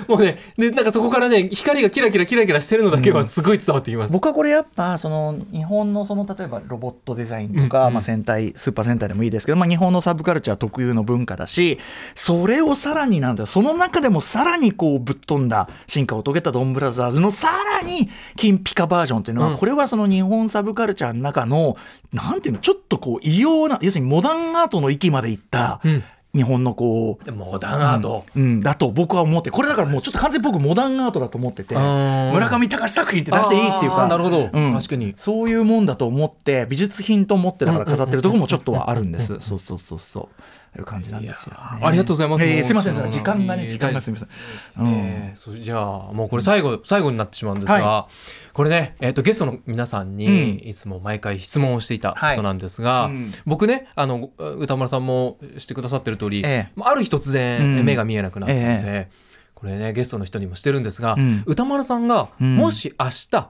[0.08, 7.94] もうねでなんかそこからね光がキラキラキラキラしてるのだけはすごい伝わってきます、僕はこれやっぱその日本のその例えばロボットデザインとか、うんうん。
[7.94, 11.73] まあ、戦隊スーパー戦隊でもいいですけど、まあ、日本のサブカルチャー特有の文化だし
[12.16, 17.50] それをさらになんだよその中でもさらにこうぶっ飛んだ進化を遂げたドンブラザーズのさ
[17.82, 19.58] らに金ピカバージョンっていうのは、うん。
[19.58, 21.78] これはその日本サブカルチャーの中の
[22.12, 26.04] なんていうのちょっとこう異様な要するにモダンアートの域までいったうん。
[26.36, 28.62] 日本のこうモダンアート、うん、うん。
[28.62, 32.32] だと僕は思ってこれだからもうちょっと完全に僕モダンアートだと思っててうん。
[32.34, 34.74] 村上隆作品って出していいっていうかなるほど、うん。
[34.74, 35.14] 確かに。
[35.16, 39.38] そういうもんだと思って美術品と思ってだから飾ってるところもちょっとはあるんです。
[39.42, 40.42] そうそうそうそう。
[40.80, 41.60] いう感じなんですよ、ね。
[41.82, 42.46] ありがとうございます。
[42.46, 44.86] えーすみません、時間がね、いい時間がすみません。
[44.86, 44.94] うん。
[44.94, 48.08] えじゃあもうこれ最後最後になってしまうんですが、は
[48.54, 50.68] これね、えー、とゲストの皆さんにうん。
[50.68, 53.34] いつも毎回質問をしていたことなんですが、はいうん。
[53.46, 56.72] 僕ねあの歌丸さんもしてくださってる通り、ええ。
[56.76, 57.86] まあある日突然うん。
[57.86, 59.10] 目が見えなくなったので、え
[59.56, 61.44] これねゲストの人にもしてるんですが、うん。
[61.46, 62.56] 歌丸さんがうん。
[62.58, 63.50] もし明日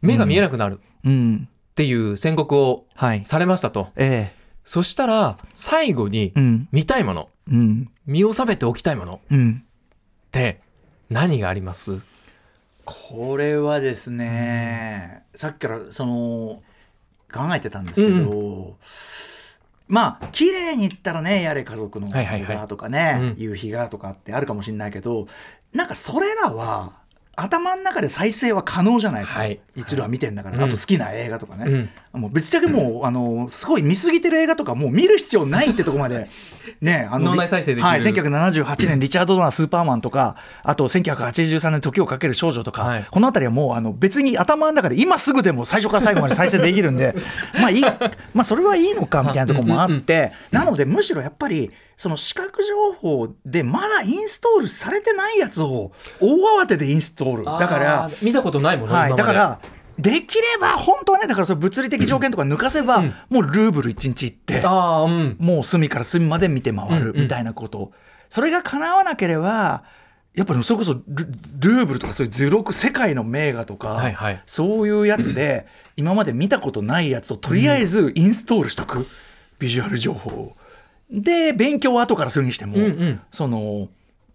[0.00, 1.48] 目が見えなくなるうん。
[1.70, 3.22] っていう宣告をはい。
[3.24, 3.88] されましたと。
[3.96, 4.32] え
[4.64, 6.32] そしたら最後に。
[6.72, 7.28] 見たいもの。
[7.48, 7.90] うん。
[8.06, 9.20] 見収めておきたいもの。
[9.30, 9.64] うん。
[9.64, 10.60] って
[11.10, 12.00] 何があります？
[12.84, 16.62] これはですね、さっきからその
[17.32, 18.76] 考えてたんですけど、
[19.88, 22.56] まあ綺麗に言ったらねやれ家族のはいはいはい。
[22.56, 23.42] がとかね、うん。
[23.42, 25.26] 夕日がとかってあるかもしれないけど
[25.72, 27.01] なんかそれらは
[27.34, 29.58] 頭の中で再生は可能じゃないですか、はい。
[29.74, 32.20] 一度は見てんだから、うんあと好きな映画とかね、うん。
[32.20, 36.28] もうぶっちゃけもうあのすごい見過ぎてる映画とかもう見る必要ないってとこまで
[36.82, 37.88] ねあの脳内再生できる。
[37.88, 43.06] はい、1978年リチャード・ドナースーパーマンとかあと1983年時をかける少女とか、はい。
[43.10, 47.14] この辺りはもうあの別に頭の中で今すぐでも最初から最後まで再生できるんで
[47.60, 47.82] まあいい
[48.34, 51.70] まあそれはいいのかみたいなところもあってなのでむしろやっぱり
[52.02, 57.44] その視覚情報でまだインストールされてないやつを大慌てでインストール。
[57.44, 59.60] だから見たことないもの、はい、だから
[60.00, 63.14] できれば本当はねだからその物理的条件とか抜かせば、うん。
[63.30, 65.36] もうルーブル1日行ってうん。
[65.38, 67.12] もう隅から隅まで見て回うんうん。
[67.12, 67.92] るみたいなこと、
[68.28, 69.84] それが叶わなければ
[70.34, 71.26] やっぱりそれこそル
[71.76, 74.42] ルーブルとかそういう図録世界の名画とか、はいはい。
[74.46, 79.06] そういうやつで 今まで見たことないやつをとりあえずインストールしとく、
[79.60, 80.56] ビジュアル情報を
[81.12, 83.20] で勉強を後からするにしても、うんうん。
[83.30, 83.88] その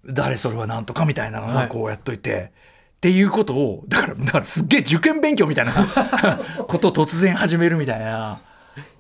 [0.06, 1.68] 誰それはなんとかみたいなのははい。
[1.70, 2.52] こうやっといて、
[2.98, 5.74] っていうことをだからだからすっげえ受験勉強みたいな
[6.68, 8.40] ことを突然始めるみたいな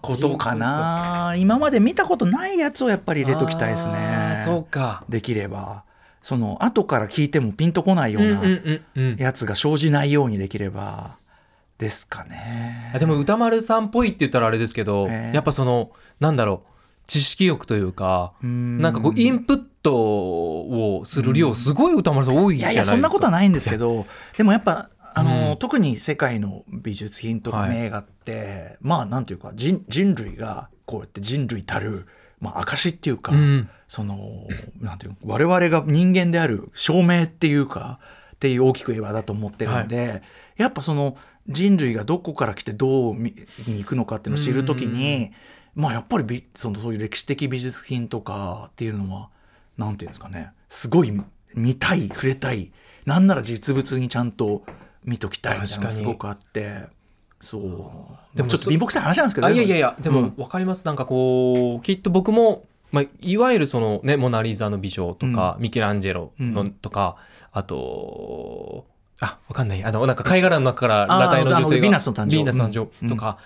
[0.01, 1.35] ことかな。
[1.37, 5.03] 今まで見たことないやつをやっぱり入れときたいですあねーそうか。
[5.07, 5.83] できれば。
[6.21, 8.41] その後から聞いてもピンとこないような
[9.17, 11.11] やつが生じないようにできれば
[11.77, 12.91] ですかね。
[12.93, 16.76] あでも歌丸さんっぽいって言ったらあれですけど、ええやっぱそのなんだろう
[17.07, 18.79] 知識欲というかうん。
[18.79, 22.93] なんかこうインプットをする量すごい歌丸さん多いいじゃないですか。
[22.93, 24.05] やいやそんなことはないんですけど
[24.37, 25.57] でもやっぱあの、うん。
[25.57, 27.69] 特に世界の美術品とかはい。
[27.71, 32.05] 名画って、まあなんていうか人人類がこうやって人類たる、
[32.39, 33.69] まあ、証っていうか、うん。
[33.87, 34.17] その
[34.79, 37.99] なんていうの我々が人間である証明っていうか
[38.35, 40.21] っていう大きく言えばだと思ってるんで、
[40.57, 41.17] やっぱその
[41.47, 43.33] 人類がどこから来てどう見
[43.65, 45.31] に行くのかっていうのを知るときに、
[45.77, 49.29] まあやっぱり美そのそういう歴史的美術品とかっていうのは
[49.77, 50.51] なんていうんですかね。
[50.69, 51.13] すごい
[51.53, 52.71] 見たい触れたい
[53.05, 54.63] なんなら実物にちゃんと
[55.05, 56.81] 見ときたいみたいなのがすごくあって。
[57.39, 57.61] そう。
[57.61, 57.67] で
[58.37, 60.29] でももちょっと貧乏くさい話なんですけどあいやいやいやでもうん。
[60.31, 66.71] 分かります、なんかこうきっと僕も、まあ、いわゆるそのね「モナ・リザの美女」とか、ミケランジェロのうん。
[66.71, 67.17] とか
[67.51, 68.87] あと
[69.19, 69.83] あわかんない。
[69.83, 73.07] あのなんか貝殻の中から裸体の女性がヴィーナスの誕生。
[73.07, 73.37] とか、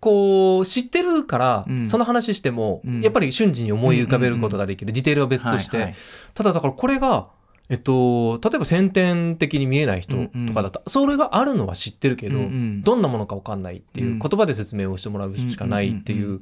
[0.00, 1.86] こう知ってるから、うん。
[1.86, 3.00] その話しても、うん。
[3.02, 5.94] やっぱり瞬時に思い浮かべることができる、ディテールは別として、
[6.34, 7.28] ただだからこれが
[7.68, 10.80] えっと、例えば先天的に見えない人とかだった。
[10.80, 14.18] ら、それがあるのは知ってるけど、どんなものか分かんないっていう、うん。
[14.18, 16.40] 言葉で説明をしてもらうしかないっていう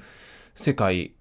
[0.55, 1.12] 世界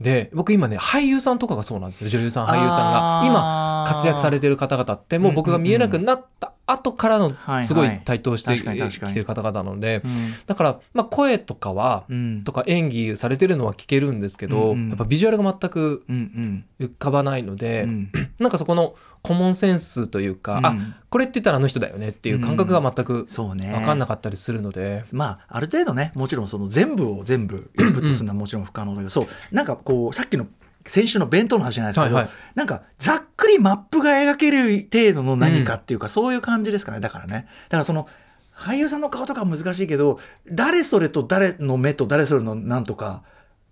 [0.00, 2.08] で僕今ね俳優さんとかがそうなんですよ。
[2.08, 3.22] 女優さん俳優さんが。
[3.26, 10.34] 今活躍されてる方々ってもう僕が見えなくなった後からのはいすごい台頭してきてる方々なのでうん。
[10.46, 12.44] だからまあ声とかはうん。
[12.44, 18.12] とか演技されてるのは聞けるんですけど、やっぱビジュアルが全く浮かばないので、うん。
[18.38, 20.66] なんかそこのコモンセンスというか、うん。
[20.66, 20.76] あ
[21.10, 23.72] これって言ったらあの人だよねっていう感覚が全くそうね。
[23.72, 30.46] 分かんなかったりするので、まあある程度ねもちろんその全部を全部インプットするのはもちろん不可能だけど、そうなんかこうさっきの
[30.88, 32.32] 先週の弁当の話じゃないですけど、はいはい。
[32.54, 37.46] なんかざっくりマップが描ける程度の何かっていうか、そういう感じですかねだからね。
[37.68, 38.08] だからその
[38.54, 40.18] 俳優さんの顔とかは難しいけど
[40.50, 43.22] 誰それと誰の目と誰それのなんとか。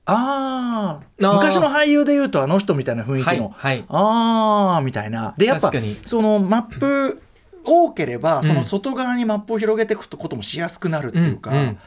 [0.08, 1.34] あーあー。
[1.34, 3.84] 昔の俳優でいうとあの人みたいな雰囲気の、はいはい。
[3.88, 5.34] あーみたいな。
[5.36, 5.72] でやっぱ
[6.04, 7.20] そのマップ
[7.64, 11.78] 多ければその外側にマップを広げていくこともしやすくなるっていうか、うんうん。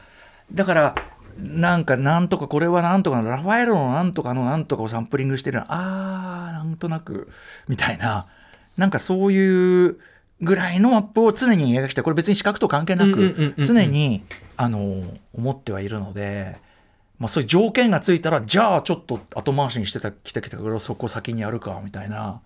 [0.52, 0.94] だから
[1.40, 7.28] なんかなんとかこれはなんとかのラファエロのなんとかのなんとかをサンプリングしてるのあーなんとなく
[7.68, 8.26] みたいな
[8.76, 9.98] なんかそういう
[10.40, 14.22] ぐらいのマップを常に描きたいこれ別に視覚と関係なく常に
[14.56, 15.02] あの
[15.34, 16.58] 思ってはいるので。
[17.18, 22.40] まあ、そういう条件がついたらじゃあちょっと後回しにしてたきたきたけどそこ先にやるかみたいな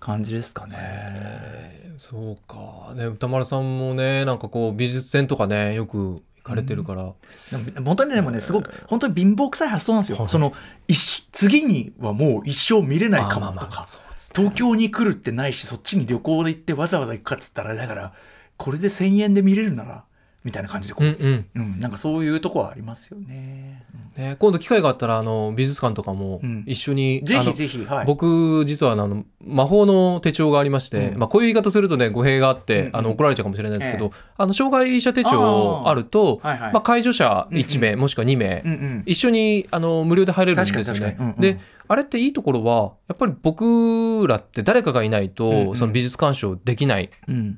[0.00, 0.76] 感じですかね。
[0.78, 7.12] えーそうかね歌丸さんもねなんかこう美術展とかねよく行かれてるから、
[7.50, 10.28] でも本当にでもねすごく本当に貧乏くさい発想なんですよ。
[10.28, 10.52] その
[10.86, 13.86] 一次にはもう一生見れないかもとまあまあまあか
[14.34, 18.12] 東京に来るってないしそっちに旅行で行ってわざわざ行くかっつったらだから
[18.56, 20.04] これで1,000円で見れるなら
[20.44, 21.62] みたいな感じでこう、うんうん。
[21.62, 23.82] うんなんかそういうとこはありますよね。
[24.16, 26.64] ね、今度機会があったらあの美術館とかもうん。
[26.66, 31.18] 一緒に、ぜあのひぜひ、はい、僕実はあの魔法の手帳がありまして、うん。
[31.18, 32.96] まあ、こういう言い方するとね語弊があって、うんうん。
[32.96, 36.72] あの怒られちゃうかもしれないですけど、えあの障害者手帳あるとはいはい。
[36.74, 39.02] まあ、介助者1名、もしくは2名、うんうん。
[39.06, 41.34] 一緒にあの無料で入れるんですよ確かにね。
[41.38, 45.76] であれっていいところはやっぱり僕らって誰かがいないと、うんうん。
[45.76, 47.10] その美術鑑賞できない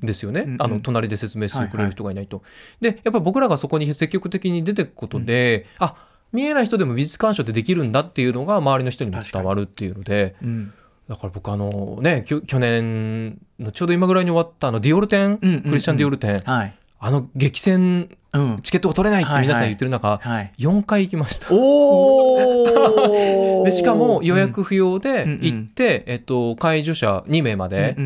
[0.03, 0.55] ですよね、うん。
[0.55, 2.43] うんあの隣で説明してくれる人がいないと。
[2.81, 5.95] でやっぱり僕らがそこに積極的に出ていくことで、あ
[6.33, 10.73] 見えない人でも美術鑑賞ってできるんだっていうのが周りの人にも伝わるっていうのでうん。
[11.09, 15.62] だから僕あのね去年のちょうど今ぐらいに終わったあのディオール展、うんうんうん。
[15.62, 18.61] クリスチャン・ディオール展はいあの激戦うん。
[18.62, 21.48] チケットが取れないって皆さん言ってる中、はい、4回行きました。
[21.50, 23.64] おー。
[23.64, 27.96] でしかも予約不要で行って、えっと、介助者2名まで、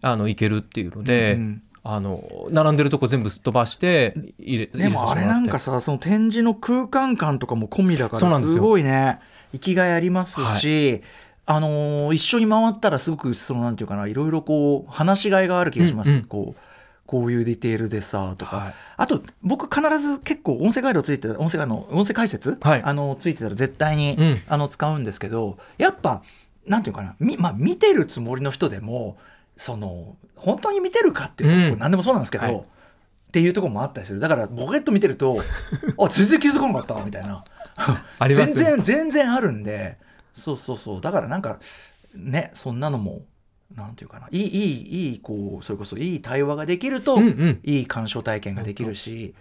[0.00, 1.62] あの行けるっていうのうんで、うん。
[1.86, 9.18] あの並んでるとこ全部すっ飛ばして入れでもあれなんかささその展示の空間感とかも込みだからすごいね。
[9.52, 11.02] 生きがいありますし、
[11.44, 16.24] あのー一緒に回ったらすごくそのなんていうかないろいろこう話しがいがある気がします、うんうん。
[16.24, 16.60] こう
[17.06, 18.74] こういうディテールでさとか、はい。
[18.96, 22.82] あと僕必ず結構音声ガイドついて音声ガイドの音声解説、はい。
[22.82, 24.42] あのついてたら絶対に、うん。
[24.48, 26.22] あの使うんですけどやっぱ
[26.66, 29.18] なんていうかなみ、まあ、見てるつもりの人でも
[29.56, 31.78] その本当に見てるかっていうと、うん。
[31.78, 32.56] 何でもそうなんですけど、はい。
[32.56, 32.60] っ
[33.32, 34.20] ていうところもあったりする。
[34.20, 35.42] だからボケっと見てると
[35.98, 37.44] あ全然気づかなかったみたいな。
[38.28, 39.98] 全然全然あるんで。
[40.32, 41.00] そうそうそう。
[41.00, 41.58] だからなんか
[42.14, 43.22] ねそんなのも
[43.76, 44.28] なんていうかな。
[44.30, 47.60] いいいいいいこうそれこそいい対話ができると、うんうん。
[47.64, 49.34] いい鑑賞体験ができるし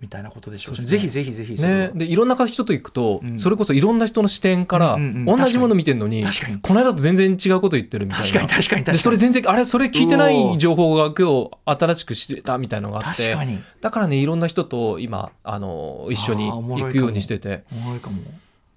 [0.00, 0.84] みたいなことでしょうね。
[0.84, 3.38] ぜひぜひぜひね、でいろんな人と行くと、うん。
[3.38, 5.38] それこそいろんな人の視点からうんうんうん。
[5.38, 6.58] 同じもの見てるのに、確かに。
[6.60, 8.26] この間と全然違うこと言ってるみたいな。
[8.26, 8.98] 確かに確かに確かに。
[8.98, 13.36] でそれ全然あれそれ聞いてない情報が今日新しく知れたみたいなのがあって
[13.80, 17.64] だからねいろんな人と今あの一緒に行くようにしてて。
[17.72, 18.22] おもろいかも。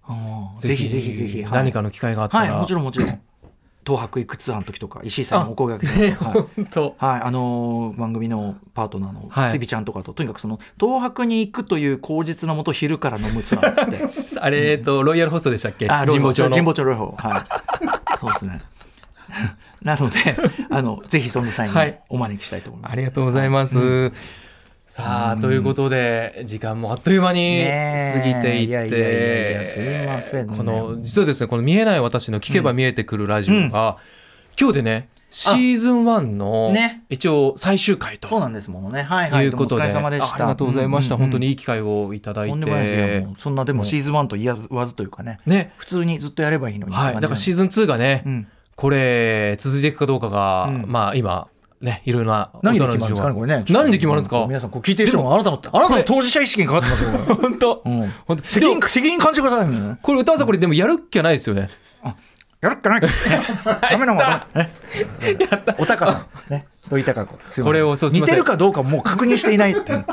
[0.06, 0.60] あー。
[0.60, 1.52] ぜひぜひぜひ、はい。
[1.52, 3.21] 何かの機会があったら、はいもちろんもちろん
[3.85, 6.95] 東博いくつあの時とか石井さんにお声掛けて、はい。
[6.97, 9.49] はい、あのー番組のパートナーのはい。
[9.49, 14.39] つびちゃんとかと、とにかくその東博に行くという口実のもと昼から飲むツアーっつって。
[14.39, 15.87] あれ、えっとロイヤルホストでしたっけ？
[15.89, 16.49] あ神保町の。
[16.49, 17.39] 神保町ロイホは
[18.13, 18.17] い。
[18.19, 18.61] そうですね。
[19.81, 20.19] なので
[20.69, 21.99] あのぜひその際にはい。
[22.09, 24.11] お招きしたいと思います、ありがとうございます。
[24.93, 30.56] さあ、ということで時間もあっという間に過ぎていってやすいませんね。
[30.56, 33.97] この実はですねこの「見えない私の聞けば見えてくるラジオが」
[34.56, 37.06] 今日でねシーズン1のね。
[37.10, 38.27] 一応最終回と。
[38.27, 39.01] そうなんですものね。
[39.01, 39.45] はいはい。
[39.45, 40.27] いうことで,、どうもお疲れ様でした。
[40.27, 41.32] あありがとうございました、うんうんうん。
[41.32, 43.21] 本当にいい機会をいただいて。
[43.21, 45.39] もうそんなでもシーズン1と言わずというかね。
[45.47, 45.73] ね。
[45.77, 48.47] 普通にずっとやればいいのにはい、だからシーズズン2がね、うん。
[48.75, 50.86] これ続いていくかどうかが、うん。
[50.88, 51.47] まあ今
[51.83, 53.65] ねいろいろな何で決まるんですかねこれね。
[53.69, 54.45] 何で決まるんですか？
[54.47, 58.13] 皆さんこう聞いてる人もあなたのあなたの当事者意識にかかってますよ 本当、うん。
[58.25, 58.43] 本当？
[58.43, 59.97] 責任責任感じてくださいね。
[60.01, 61.69] これ歌わさんこれでもやるっきゃないですよね。
[62.61, 63.01] やるっかない。
[63.91, 64.63] ダメなもんダメ。
[64.63, 64.69] ね
[65.77, 65.97] おた。
[65.97, 66.53] かさん。
[66.53, 66.65] ね。
[66.89, 67.65] 土井孝子すいません。
[67.65, 69.91] これをそう似てるかどうかもう確認していないって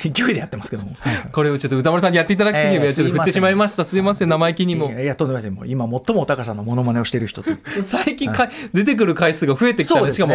[0.00, 0.96] 勢いでやってますけども。
[1.32, 4.92] これをちょっと歌丸さんにやっていただく時にはえーちょっと振ってしまいました、すいません生意気にも。
[4.92, 5.66] いやとんでもないです。
[5.66, 7.50] 今最もおたかさんのモノマネをしている人と
[7.82, 10.34] 最近か、出てくる回数が増えてきたそんでしかも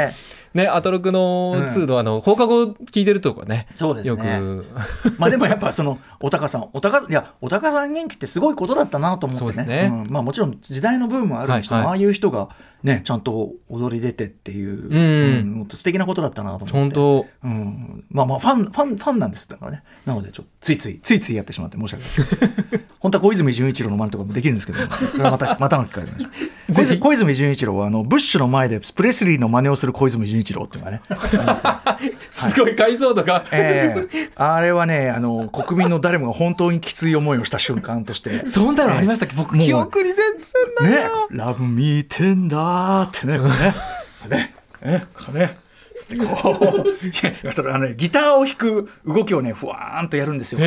[0.53, 3.67] ねねアトロクの2のあの放課後聞いてるとかね。
[3.75, 4.09] そうですね。
[4.09, 4.65] よく。
[5.17, 9.89] まあでもやっぱそのおたかさんおたかいやおたかさん元気ってすごいことだったなと思ってそうですね。
[9.89, 10.11] ねうん。
[10.11, 11.99] まあもちろん時代のブームはあるにしても、はいはい。
[11.99, 12.49] ああいう人が
[12.83, 15.59] ねちゃんと踊り出てっていう、うん。
[15.59, 16.73] うん素敵なことだったなと思って。
[16.73, 17.25] 本当。
[17.43, 19.83] うん、まあまあファンファンファンなんですだからね。
[20.05, 22.83] なのでちょっとついついついついやってしまって申し訳ない。
[23.03, 24.79] 本当は小泉純一郎の真似とかもできるんですけど
[25.29, 26.11] また またの機会で
[26.69, 31.01] 小泉純一郎はあのブッシュの前でプレスリーの真似をする小泉純一郎っていうのがね。
[32.29, 34.29] すごい解像度が、ええ。
[34.35, 38.45] あれはねあの国民の誰もが本当にきつい思いをした瞬間として。
[38.45, 43.37] そんなのありましたっけ、僕もう記憶に全然ないねな、ラブミーテンダーってね、
[44.29, 44.53] ね、
[44.83, 45.57] ね、これね、
[45.95, 50.59] つってこう、いや、それあのね、ギターを弾く動きをね、ふわーんとやるんですよ。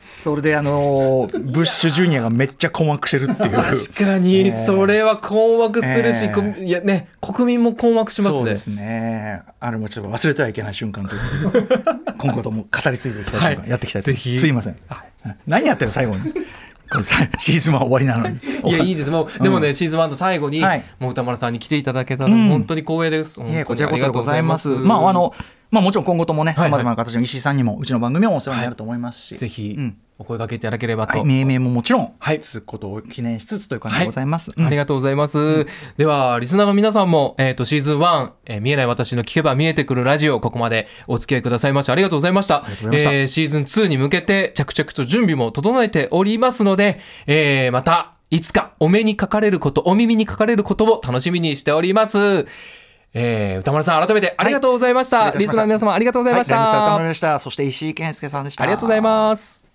[0.00, 3.50] それで、あのー、ブッシュジュニアがめっちゃ困惑してるっていう。
[3.50, 9.42] 確かにそれは困惑するし、ええこいやね国民も困惑しますねそうですね。
[9.60, 11.82] あれもちょっと忘れてはいけない瞬間ということで
[12.18, 14.76] 今後とも語り継いでいきたい瞬間、はいやっていきたいとぜひすいません。
[15.46, 16.32] 何やってる最後に。
[17.38, 18.38] シーズン1終わりなのに。
[18.66, 19.10] いやいいです。
[19.10, 20.84] もうでもね、シーズン1の最後に、はい。
[20.98, 22.48] もう歌丸さんに来ていただけたら、うん。
[22.48, 23.40] 本当に光栄です。
[23.64, 24.68] こちらこそでございます。
[24.68, 25.32] まああの
[25.72, 29.98] まあもちろん今後ともね、さまざまな形の石井さんにもうちの番組もお世話になると思いますし、ぜひうん。
[30.18, 32.38] お声掛けいただければと、はい、命名ももちろん、はい。
[32.40, 34.52] 続くことを記念しつつという感じでございます。
[34.56, 35.66] ありがとうございます。
[35.96, 42.62] では、リスナーの皆さんも、えっ、と、シーズン1、えー見えない私の聞けば見えてくるラジオ、ここまでお付き合いくださいましてありがとうございました。
[42.66, 43.12] りがとうございました。
[43.12, 52.46] えーシーズン2に向けて着々と準備も整えておりますので、えーまた、いつかお目にかかれること、お耳にかかれることを楽しみにしております。
[53.14, 55.24] えー歌丸さん、改めてありがとうございました。
[55.24, 56.60] はいリスナーの皆様ありがとうございました。
[56.60, 57.38] はい、歌丸でした。
[57.38, 58.62] そして石井健介さんでした。
[58.62, 59.71] ありがとうございます。